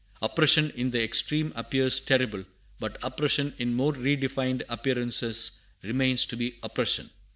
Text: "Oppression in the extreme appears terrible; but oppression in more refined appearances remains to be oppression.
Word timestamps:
"Oppression 0.19 0.71
in 0.75 0.89
the 0.89 1.03
extreme 1.03 1.53
appears 1.55 1.99
terrible; 1.99 2.43
but 2.79 2.97
oppression 3.03 3.53
in 3.59 3.75
more 3.75 3.93
refined 3.93 4.63
appearances 4.67 5.59
remains 5.83 6.25
to 6.25 6.35
be 6.35 6.55
oppression. 6.63 7.11